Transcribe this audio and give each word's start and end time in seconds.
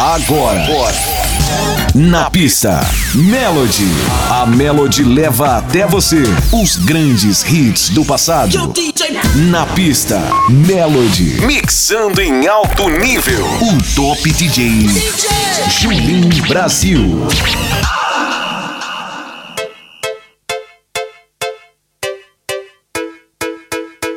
Agora. 0.00 0.64
Na 1.92 2.30
pista, 2.30 2.78
Melody. 3.16 3.84
A 4.30 4.46
Melody 4.46 5.02
leva 5.02 5.56
até 5.56 5.88
você 5.88 6.22
os 6.52 6.76
grandes 6.76 7.42
hits 7.42 7.88
do 7.88 8.04
passado. 8.04 8.72
Na 9.50 9.66
pista, 9.66 10.20
Melody. 10.48 11.44
Mixando 11.44 12.20
em 12.20 12.46
alto 12.46 12.88
nível. 12.88 13.44
O 13.44 13.94
top 13.96 14.22
DJ. 14.34 14.86
DJ. 14.86 15.30
Julinho 15.80 16.46
Brasil. 16.46 17.26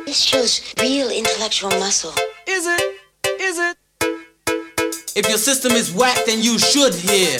This 0.06 0.22
shows 0.24 0.62
real 0.78 1.10
intellectual 1.10 1.76
muscle. 1.80 2.12
Is 2.46 2.66
it? 2.66 3.01
If 5.14 5.28
your 5.28 5.36
system 5.36 5.72
is 5.72 5.92
whack, 5.92 6.24
then 6.24 6.40
you 6.40 6.58
should 6.58 6.94
hear. 6.94 7.38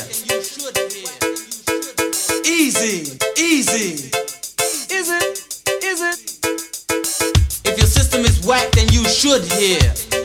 Easy, 2.45 3.19
easy. 3.41 4.11
Is 4.93 5.09
it? 5.09 5.63
Is 5.83 6.03
it? 6.03 6.39
If 7.65 7.79
your 7.79 7.87
system 7.87 8.27
is 8.27 8.47
whack, 8.47 8.71
then 8.73 8.89
you 8.93 9.05
should 9.05 9.43
hear. 9.45 10.22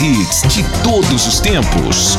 hits 0.00 0.42
de 0.42 0.62
todos 0.82 1.26
os 1.26 1.40
tempos. 1.40 2.15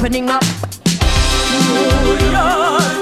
Opening 0.00 0.30
up. 0.30 0.42
New 2.32 2.99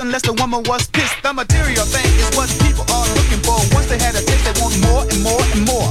unless 0.00 0.22
the 0.22 0.32
woman 0.34 0.62
was 0.64 0.86
pissed. 0.88 1.22
The 1.22 1.32
material 1.32 1.84
thing 1.84 2.08
is 2.18 2.36
what 2.36 2.48
people 2.64 2.84
are 2.92 3.06
looking 3.14 3.40
for. 3.44 3.60
Once 3.74 3.86
they 3.86 3.98
had 3.98 4.14
a 4.14 4.22
taste, 4.24 4.44
they 4.44 4.56
want 4.60 4.74
more 4.80 5.04
and 5.04 5.22
more 5.22 5.42
and 5.54 5.62
more. 5.68 5.88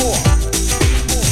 More. 0.00 0.20
more. 1.08 1.30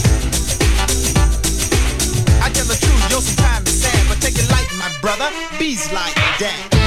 I 2.45 2.51
tell 2.53 2.69
the 2.69 2.79
truth, 2.79 3.11
yo, 3.11 3.21
sometimes 3.21 3.69
it's 3.69 3.81
sad, 3.83 4.09
but 4.09 4.21
take 4.21 4.37
it 4.39 4.49
light, 4.51 4.69
my 4.79 4.91
brother. 5.01 5.29
Bees 5.59 5.91
like 5.93 6.15
that. 6.39 6.78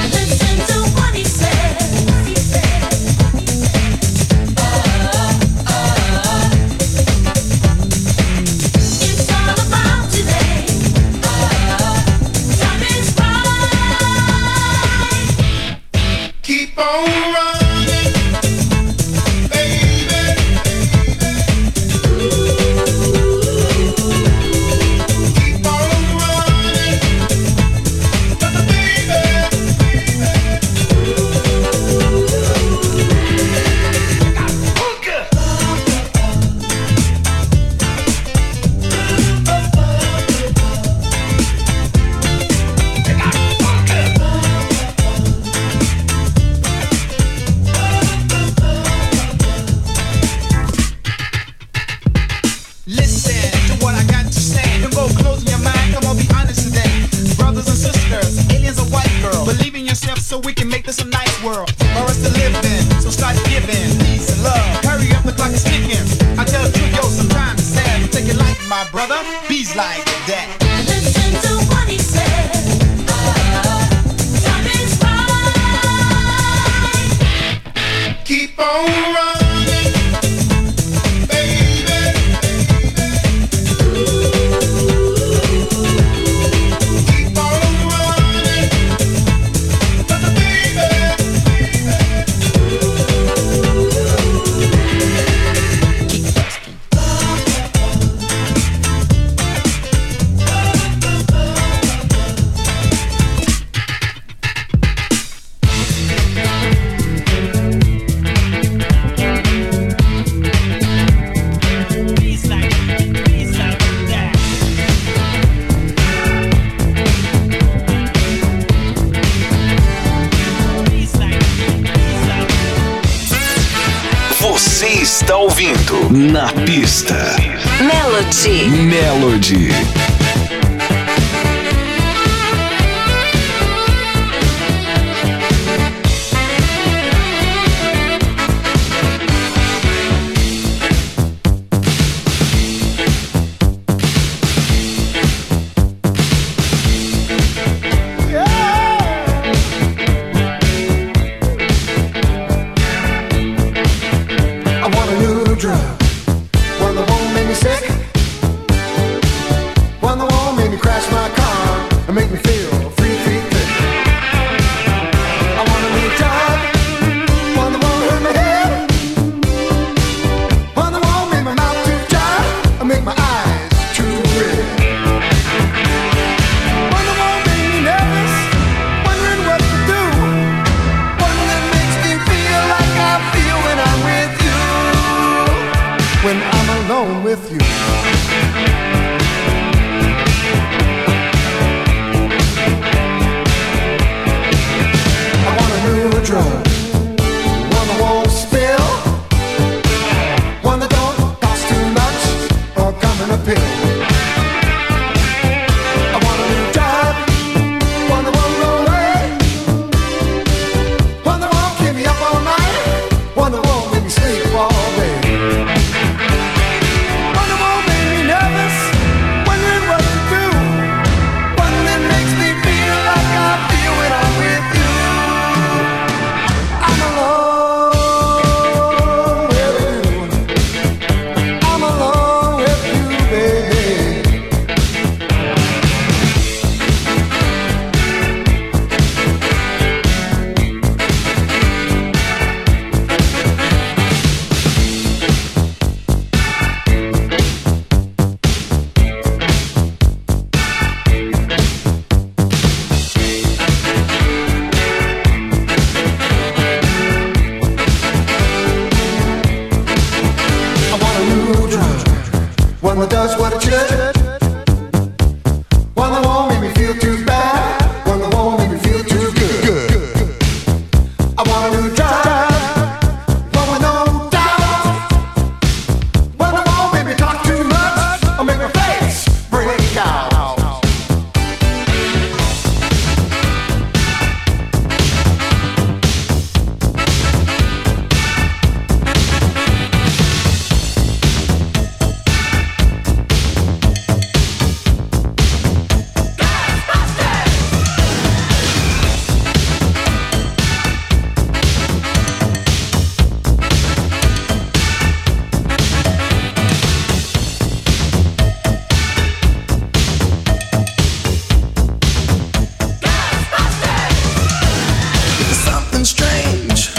Something 315.64 316.04
strange 316.04 316.90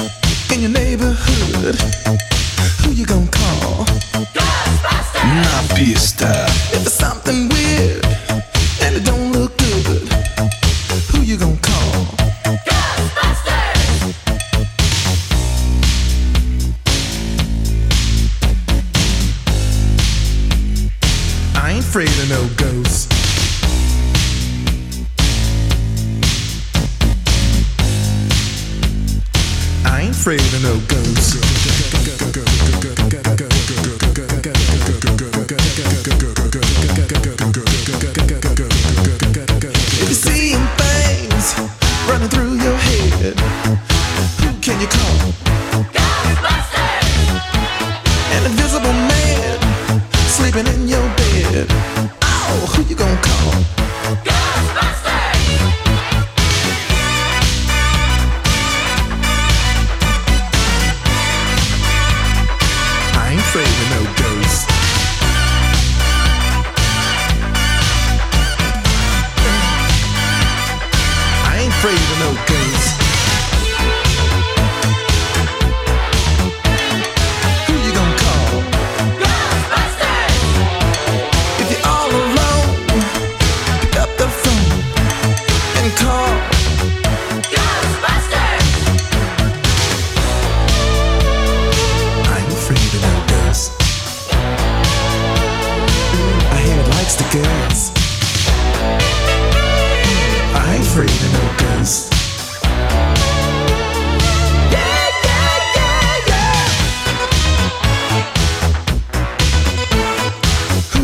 in 0.53 0.62
your 0.62 0.72
neighborhood. 0.72 2.33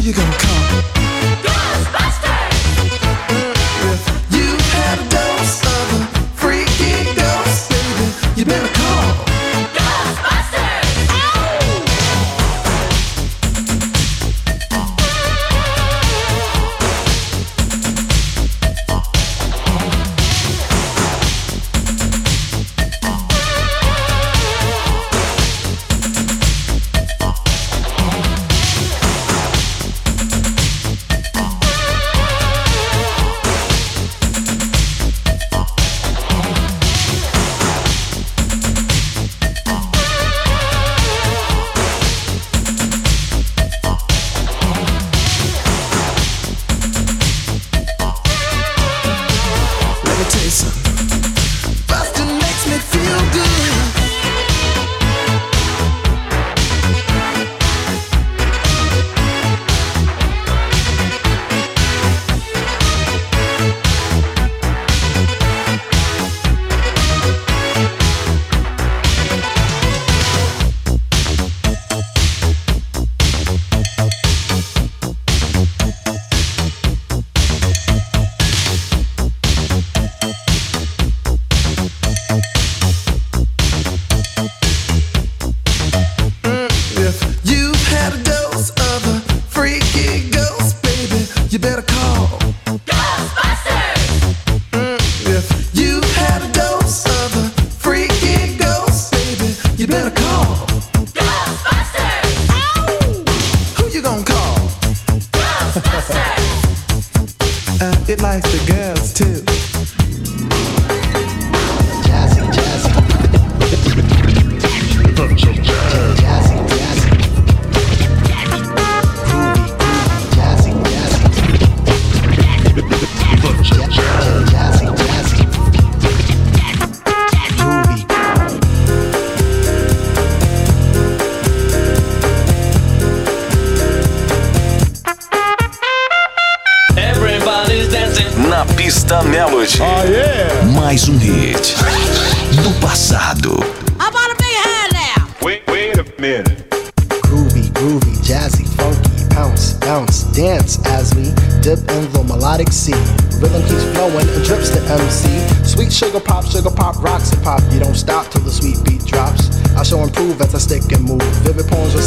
you 0.10 0.16
gonna 0.16 0.38
come? 0.38 1.69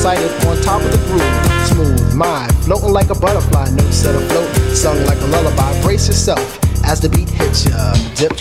On 0.05 0.61
top 0.63 0.83
of 0.83 0.91
the 0.91 0.99
groove. 1.07 1.69
Smooth 1.69 2.15
mind, 2.17 2.53
floating 2.65 2.91
like 2.91 3.09
a 3.11 3.15
butterfly, 3.15 3.71
notes 3.71 3.95
set 3.95 4.17
afloat, 4.17 4.51
sung 4.75 4.99
like 5.07 5.21
a 5.21 5.27
lullaby. 5.27 5.81
Brace 5.83 6.09
yourself 6.09 6.59
as 6.85 6.99
the 6.99 7.09
beat 7.09 7.31
hits 7.31 7.67
ya. 7.67 7.95
Dip, 8.17 8.37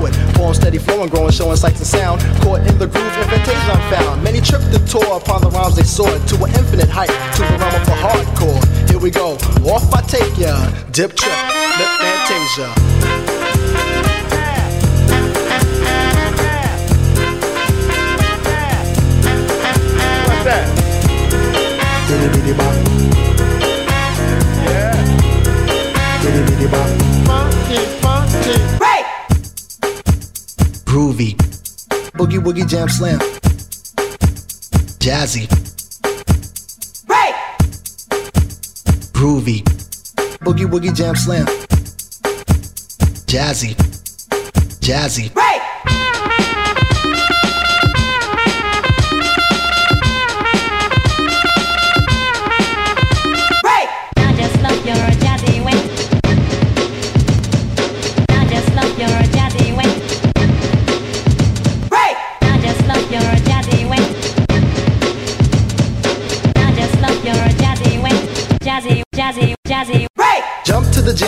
poet. 0.00 0.54
Steady 0.54 0.78
flowing, 0.78 1.08
growing, 1.08 1.30
showing 1.30 1.56
sights 1.56 1.78
and 1.78 1.86
sound. 1.86 2.20
Caught 2.42 2.66
in 2.66 2.78
the 2.78 2.86
groove, 2.86 3.16
invitation 3.22 3.70
I'm 3.70 3.92
found. 3.92 4.22
Many 4.24 4.40
tripped 4.40 4.74
and 4.74 4.88
tore 4.88 5.16
upon 5.16 5.42
the 5.42 5.50
rhymes 5.50 5.76
they 5.76 5.84
soared 5.84 6.26
to 6.28 6.36
an 6.42 6.50
infinite 6.50 6.88
height, 6.88 7.12
to 7.36 7.42
the 7.42 7.56
realm 7.58 7.74
of 7.74 7.86
the 7.86 7.92
hardcore. 7.92 8.88
Here 8.88 8.98
we 8.98 9.10
go, 9.10 9.34
off 9.70 9.92
I 9.94 10.00
take 10.02 10.36
ya. 10.38 10.56
Dip 10.90 11.14
trip, 11.14 11.38
lip 11.78 11.90
fantasia. 12.00 12.74
That? 20.40 20.80
Bop, 22.56 23.19
Boogie 32.20 32.40
woogie 32.40 32.66
jam 32.66 32.88
slam. 32.88 33.18
Jazzy. 34.98 35.48
Groovy. 39.12 39.62
Boogie 40.40 40.66
woogie 40.66 40.92
jam 40.92 41.16
slam. 41.16 41.46
Jazzy. 43.26 43.74
Jazzy. 44.80 45.30
I 45.34 45.49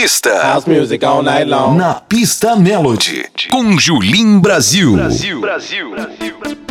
Pista. 0.00 0.30
House 0.42 0.66
music 0.66 1.04
all 1.04 1.22
night 1.22 1.46
long. 1.46 1.76
Na 1.76 1.94
pista 1.94 2.56
Melody. 2.56 3.26
Com 3.50 3.78
Julim 3.78 4.40
Brasil. 4.40 4.94
Brasil. 4.94 5.40
Brasil. 5.42 5.90
Brasil. 5.90 6.69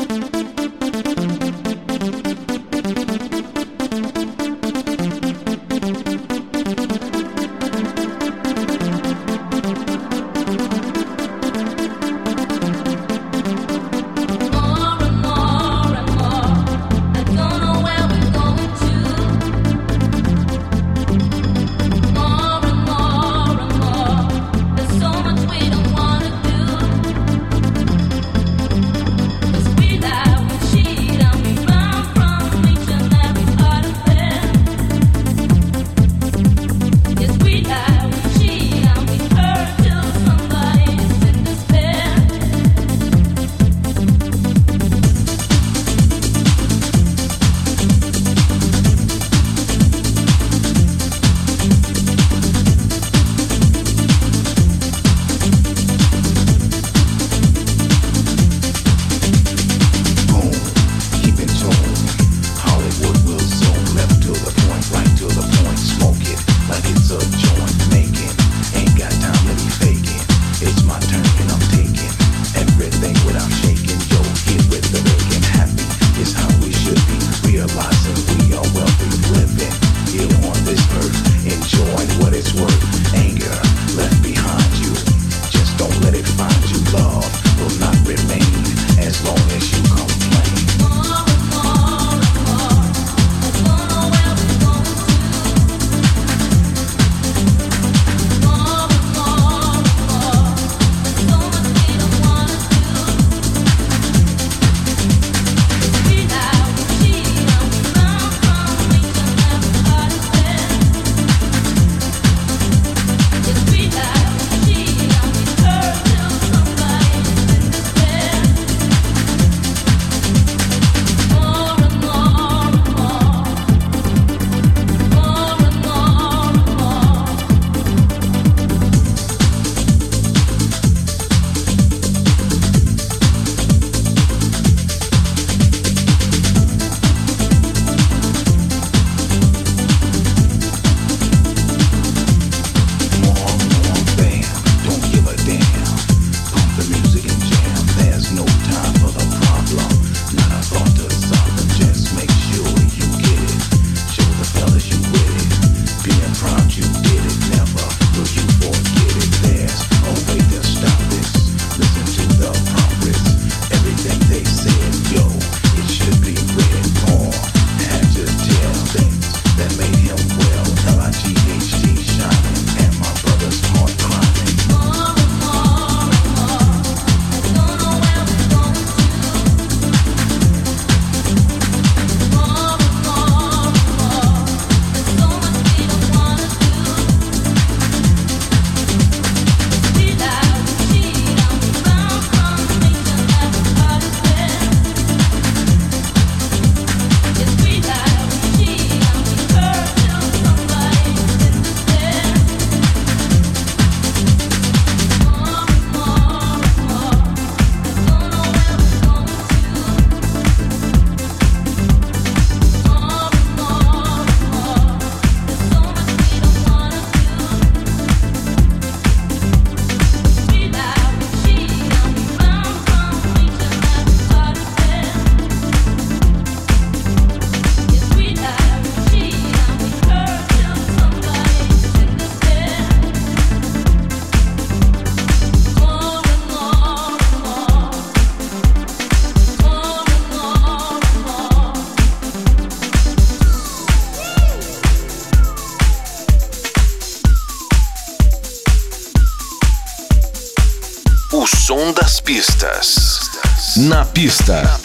Na 253.99 254.05
pista. 254.05 254.79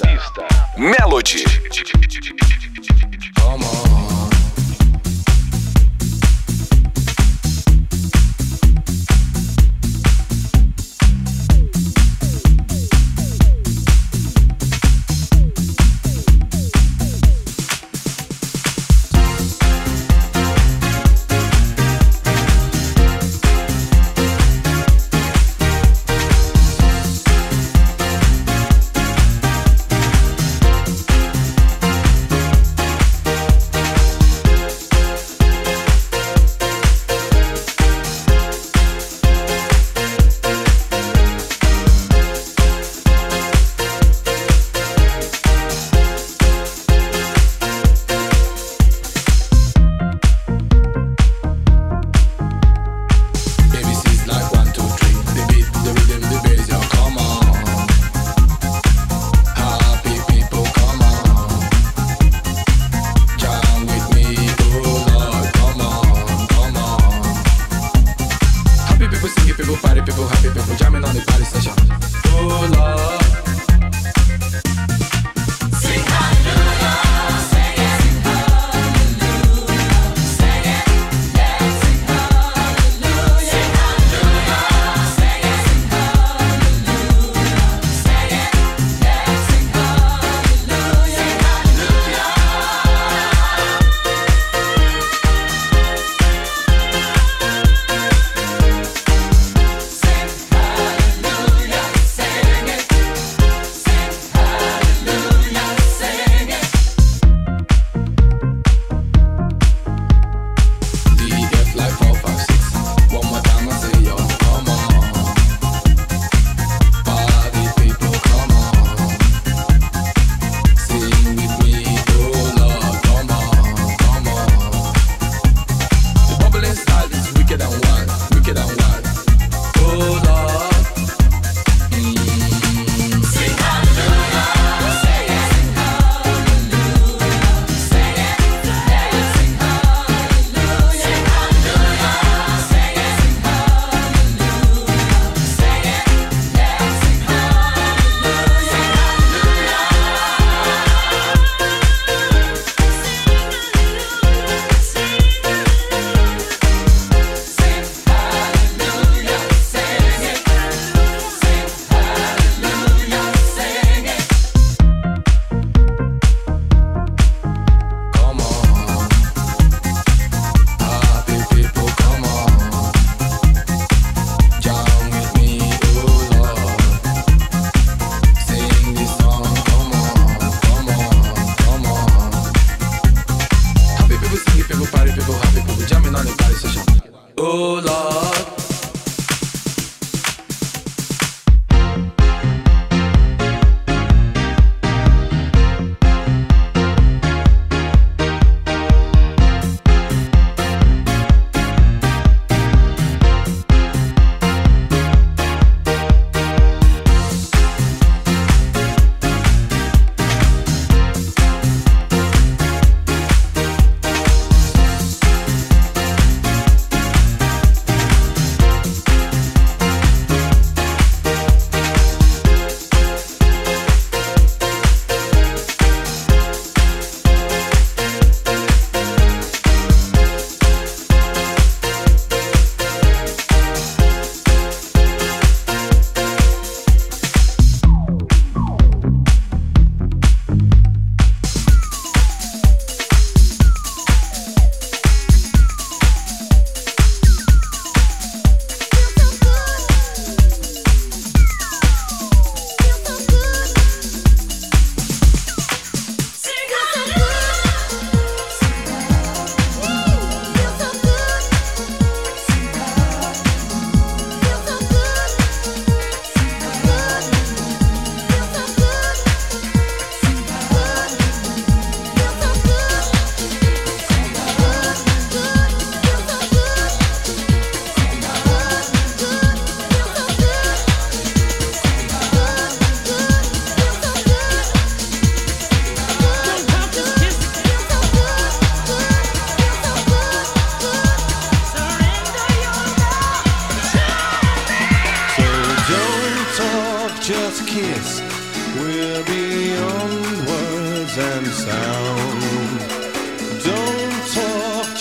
Melody. 0.76 1.44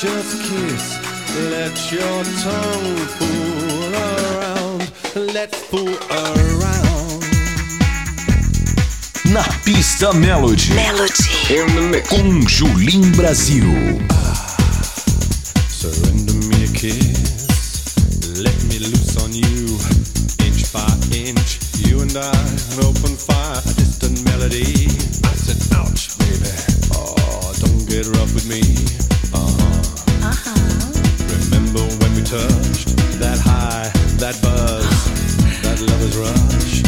just 0.03 0.43
kiss. 0.43 0.99
Let 1.49 1.75
your 1.89 2.23
tongue 2.43 2.97
fool 3.15 3.95
around. 3.95 4.91
Let's 5.15 5.57
fool 5.69 5.95
around. 6.11 7.23
Na 9.31 9.43
pista 9.63 10.11
Melody. 10.11 10.75
Melody. 10.75 11.23
In 11.55 11.67
the 11.75 11.81
mix. 11.91 12.09
Com 12.09 12.45
Julim 12.47 13.15
Brasil. 13.15 13.63
Surrender 15.69 16.35
me 16.51 16.65
a 16.65 16.71
kiss. 16.75 17.95
Let 18.43 18.59
me 18.67 18.79
loose 18.79 19.15
on 19.23 19.31
you. 19.31 19.79
Inch 20.43 20.67
by 20.73 20.83
inch. 21.15 21.63
You 21.87 22.01
and 22.01 22.11
I. 22.17 22.35
An 22.75 22.83
open 22.83 23.15
fire. 23.15 23.61
A 23.63 23.73
distant 23.79 24.19
melody. 24.25 24.67
I 25.23 25.33
said, 25.39 25.59
ouch, 25.79 26.19
baby. 26.19 26.51
Oh, 26.91 27.53
don't 27.63 27.87
get 27.87 28.05
rough 28.17 28.33
with 28.33 28.49
me. 28.49 29.02
that 32.33 33.37
high, 33.39 33.91
that 34.17 34.41
buzz, 34.41 35.61
that 35.61 35.79
lover's 35.81 36.17
rush. 36.17 36.82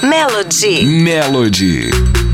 Melody. 0.00 0.84
Melody. 0.84 2.27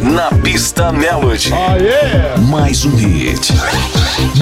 Na 0.00 0.30
pista 0.42 0.90
Melody. 0.92 1.52
Oh, 1.52 1.76
yeah. 1.76 2.38
Mais 2.38 2.86
um 2.86 2.96
hit 2.96 3.52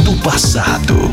do 0.04 0.14
passado. 0.22 1.10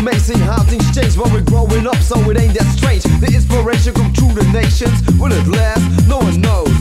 Amazing 0.00 0.38
how 0.38 0.62
things 0.62 0.90
change 0.94 1.14
when 1.18 1.30
we're 1.30 1.42
growing 1.42 1.86
up, 1.86 1.96
so 1.96 2.18
it 2.30 2.40
ain't 2.40 2.54
that 2.54 2.64
strange. 2.74 3.02
The 3.20 3.26
inspiration 3.34 3.92
come 3.92 4.10
through 4.14 4.32
the 4.32 4.50
nations. 4.50 4.96
Will 5.20 5.30
it 5.30 5.46
last? 5.46 6.08
No 6.08 6.16
one 6.16 6.40
knows. 6.40 6.79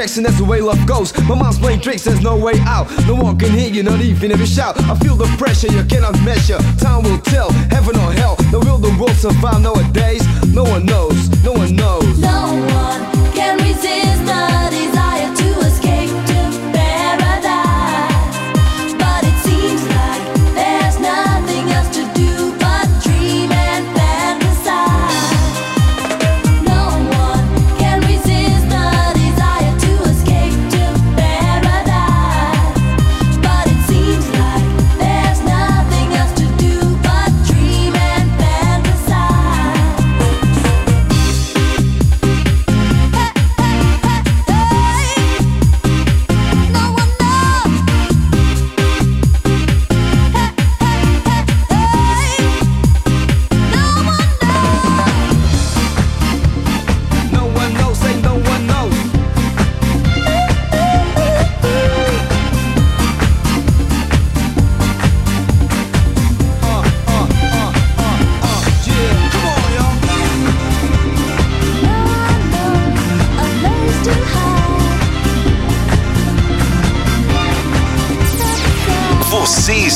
that's 0.00 0.38
the 0.38 0.44
way 0.44 0.62
love 0.62 0.86
goes. 0.86 1.12
My 1.28 1.34
mom's 1.34 1.58
playing 1.58 1.80
tricks, 1.80 2.04
there's 2.04 2.22
no 2.22 2.34
way 2.34 2.54
out. 2.60 2.88
No 3.06 3.14
one 3.14 3.38
can 3.38 3.50
hear 3.50 3.70
you, 3.70 3.82
not 3.82 4.00
even 4.00 4.30
if 4.30 4.40
you 4.40 4.46
shout. 4.46 4.80
I 4.84 4.94
feel 4.98 5.14
the 5.14 5.26
pressure 5.36 5.70
you 5.70 5.84
cannot 5.84 6.18
measure. 6.22 6.58
Time 6.78 7.02
will 7.02 7.18
tell, 7.18 7.50
heaven 7.68 7.96
or 7.96 8.10
hell. 8.12 8.36
Now 8.50 8.60
will 8.60 8.78
the 8.78 8.96
world 8.98 9.16
survive 9.16 9.60
nowadays? 9.60 10.24
No 10.54 10.64
one 10.64 10.86
knows, 10.86 11.28
no 11.44 11.52
one 11.52 11.76
knows. 11.76 12.18
No 12.18 12.64
one 12.72 13.19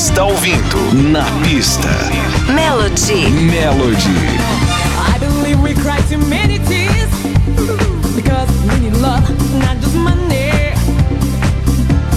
está 0.05 0.23
ouvindo 0.23 0.77
Na 0.93 1.25
Pista. 1.43 1.89
Melody. 2.53 3.27
Melody. 3.49 4.37
I 4.99 5.17
believe 5.17 5.59
we 5.59 5.73
cry 5.73 5.99
too 6.07 6.19
many 6.29 6.59
tears 6.59 7.09
because 8.15 8.47
we 8.67 8.81
need 8.81 8.97
love, 8.97 9.27
not 9.59 9.77
just 9.81 9.95
money. 9.95 10.73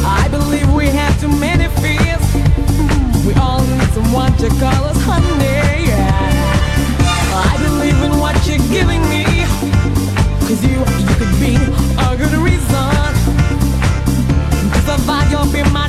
I 0.05 0.29
believe 0.31 0.71
we 0.75 0.89
have 0.89 1.19
too 1.19 1.31
many 1.31 1.69
fears. 1.81 2.21
We 3.25 3.33
all 3.41 3.63
need 3.63 3.89
someone 3.95 4.37
to 4.37 4.49
call 4.61 4.85
us 4.85 5.01
honey. 5.05 5.89
I 7.33 7.57
believe 7.57 8.03
in 8.03 8.19
what 8.21 8.37
you're 8.47 8.59
giving 8.69 9.01
me. 9.09 9.25
Cause 10.47 10.63
you, 10.63 10.77
you 10.77 11.15
could 11.17 11.35
be 11.41 11.57
a 12.05 12.17
good 12.19 12.37
reason. 12.43 12.59
Be 15.53 15.63
my 15.71 15.88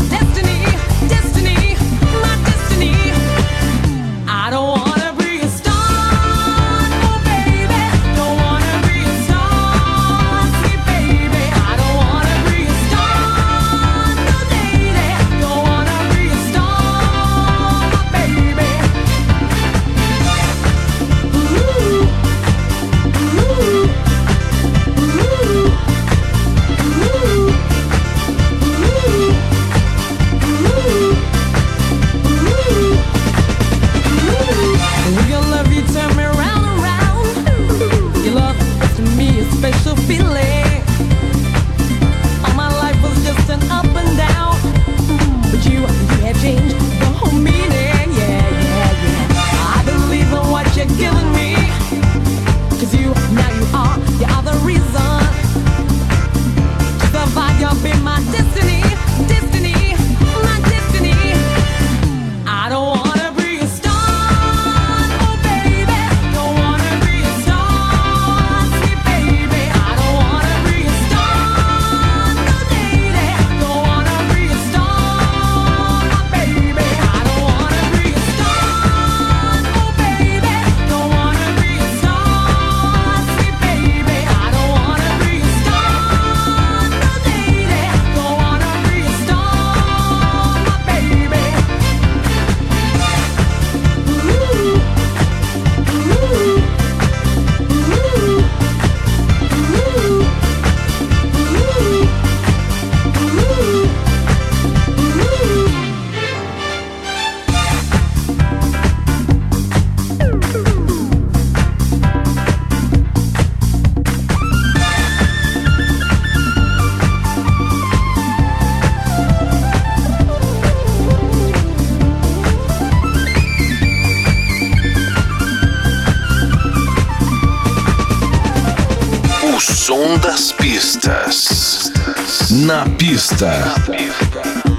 Na 132.79 132.85
pista. 132.95 133.75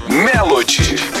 Melody. 0.09 1.20